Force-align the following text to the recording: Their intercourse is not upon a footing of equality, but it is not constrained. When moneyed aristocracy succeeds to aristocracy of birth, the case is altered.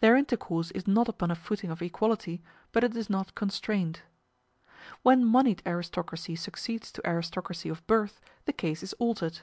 Their 0.00 0.16
intercourse 0.16 0.72
is 0.72 0.88
not 0.88 1.08
upon 1.08 1.30
a 1.30 1.36
footing 1.36 1.70
of 1.70 1.80
equality, 1.80 2.42
but 2.72 2.82
it 2.82 2.96
is 2.96 3.08
not 3.08 3.36
constrained. 3.36 4.00
When 5.02 5.24
moneyed 5.24 5.62
aristocracy 5.64 6.34
succeeds 6.34 6.90
to 6.90 7.06
aristocracy 7.08 7.68
of 7.68 7.86
birth, 7.86 8.20
the 8.46 8.52
case 8.52 8.82
is 8.82 8.94
altered. 8.94 9.42